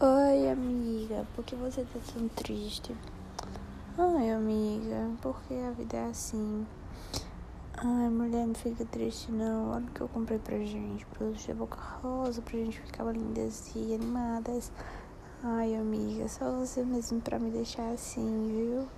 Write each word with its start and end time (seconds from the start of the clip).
Oi, 0.00 0.50
amiga, 0.50 1.24
por 1.36 1.44
que 1.44 1.54
você 1.54 1.82
tá 1.84 2.00
tão 2.12 2.26
triste? 2.26 2.92
Ai, 3.96 4.28
amiga, 4.32 5.08
por 5.22 5.40
que 5.42 5.54
a 5.54 5.70
vida 5.70 5.96
é 5.96 6.06
assim. 6.06 6.66
Ai, 7.76 8.08
mulher, 8.08 8.44
não 8.44 8.56
fica 8.56 8.84
triste 8.84 9.30
não. 9.30 9.70
Olha 9.70 9.84
o 9.84 9.90
que 9.92 10.00
eu 10.00 10.08
comprei 10.08 10.40
pra 10.40 10.58
gente. 10.58 11.06
Produtos 11.06 11.44
de 11.44 11.54
boca 11.54 11.78
rosa 12.02 12.42
pra 12.42 12.58
gente 12.58 12.80
ficar 12.80 13.04
lindas 13.12 13.70
e 13.76 13.94
animadas. 13.94 14.72
Ai, 15.44 15.76
amiga, 15.76 16.26
só 16.26 16.50
você 16.50 16.84
mesmo 16.84 17.20
pra 17.20 17.38
me 17.38 17.52
deixar 17.52 17.88
assim, 17.92 18.48
viu? 18.48 18.88